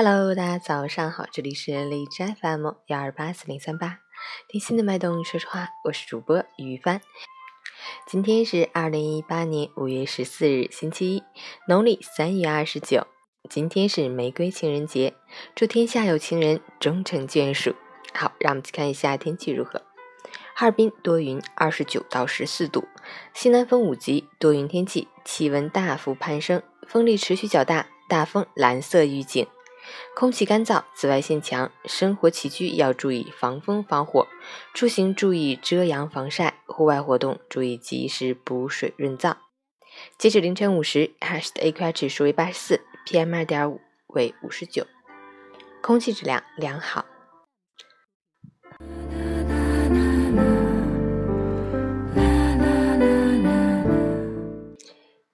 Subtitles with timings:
[0.00, 3.98] Hello，大家早上好，这里是荔枝 FM 幺二八四零三八，
[4.48, 7.00] 听心的脉动说说话，我是主播于帆。
[8.06, 11.24] 今天是二零一八年五月十四日，星期一，
[11.66, 13.08] 农历三月二十九。
[13.50, 15.14] 今天是玫瑰情人节，
[15.56, 17.74] 祝天下有情人终成眷属。
[18.14, 19.82] 好，让我们去看一下天气如何。
[20.54, 22.86] 哈尔滨多云，二十九到十四度，
[23.34, 29.44] 西南风五级，多云天气，气温大幅攀升，风力持续较大，大风蓝色预警。
[30.14, 34.26] 空气干燥，紫外线强，生活起居要注意防风防火，
[34.74, 39.36] 出行注意遮阳防晒，户外活动注意及时补水润燥。
[40.16, 44.86] 截止凌晨五时，哈市的 AQI 指数为八十四，PM 二点五为五十九，
[45.80, 47.04] 空气质量良好。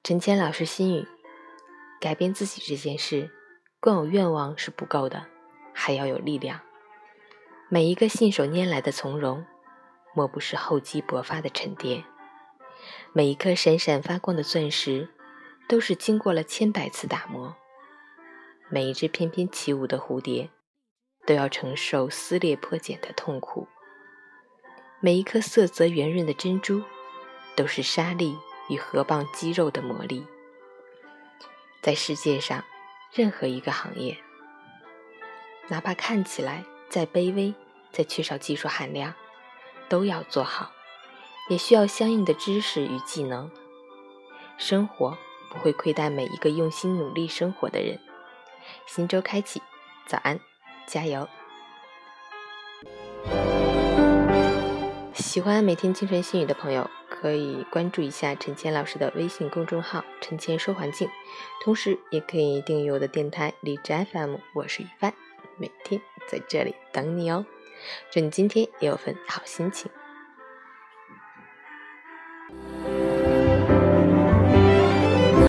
[0.03, 1.07] 陈谦老师心语：
[1.99, 3.31] 改变自己这件事。
[3.85, 5.27] 光有愿望是不够的，
[5.75, 6.59] 还要有力量。
[7.69, 9.45] 每一个信手拈来的从容，
[10.15, 12.03] 莫不是厚积薄发的沉淀；
[13.13, 15.11] 每一颗闪闪发光的钻石，
[15.69, 17.57] 都是经过了千百次打磨；
[18.71, 20.49] 每一只翩翩起舞的蝴蝶，
[21.27, 23.69] 都要承受撕裂破茧的痛苦；
[25.01, 26.83] 每一颗色泽圆润的珍珠，
[27.55, 28.39] 都是沙粒
[28.71, 30.25] 与河蚌肌肉的磨砺。
[31.83, 32.65] 在世界上。
[33.15, 34.19] 任何一个行业，
[35.69, 37.55] 哪怕看起来再卑微、
[37.93, 39.15] 再缺少技术含量，
[39.89, 40.73] 都要做好，
[41.49, 43.49] 也需要相应的知识与技能。
[44.59, 45.17] 生活
[45.49, 48.01] 不会亏待每一个用心努力生活的人。
[48.85, 49.63] 新周开启，
[50.09, 50.41] 早安，
[50.85, 51.29] 加油！
[55.15, 56.91] 喜欢每天清晨心语的朋友。
[57.25, 61.09] 可以关注一下陈谦老师的微信公众号“陈谦说环境”，
[61.65, 64.37] 同时也可以订阅我的电台荔枝 FM。
[64.53, 65.15] 我是雨帆，
[65.57, 67.47] 每天在这里等你哦。
[68.11, 69.91] 祝你今天也有份好心情。